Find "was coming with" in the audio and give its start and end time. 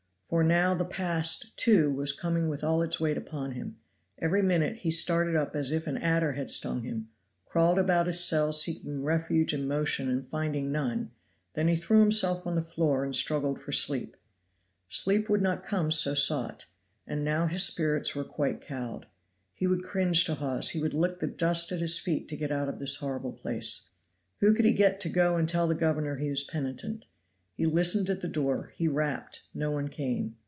1.93-2.63